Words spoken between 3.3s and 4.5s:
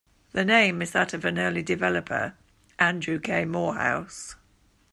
Morehouse.